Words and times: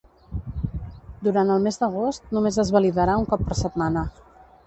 Durant 1.27 1.51
el 1.55 1.61
mes 1.67 1.77
d'agost 1.83 2.33
només 2.37 2.59
es 2.65 2.73
validarà 2.79 3.17
un 3.23 3.29
cop 3.35 3.47
per 3.51 3.61
setmana. 3.63 4.07